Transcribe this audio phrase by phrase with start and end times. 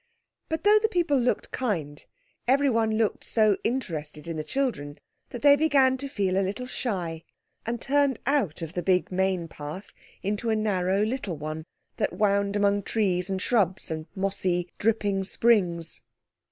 [0.49, 2.03] But though the people looked kind
[2.47, 4.97] everyone looked so interested in the children
[5.29, 7.23] that they began to feel a little shy
[7.67, 9.93] and turned out of the big main path
[10.23, 11.67] into a narrow little one
[11.97, 16.01] that wound among trees and shrubs and mossy, dripping springs.